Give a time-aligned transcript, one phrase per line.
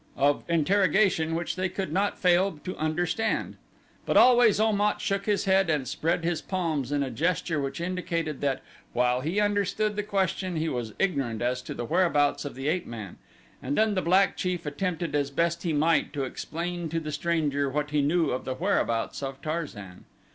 [0.17, 3.55] of interrogation which they could not fail to understand.
[4.03, 7.79] But always Om at shook his head and spread his palms in a gesture which
[7.79, 12.55] indicated that while he understood the question he was ignorant as to the whereabouts of
[12.55, 13.19] the ape man,
[13.61, 17.69] and then the black chief attempted as best he might to explain to the stranger
[17.69, 20.05] what he knew of the whereabouts of Tarzan.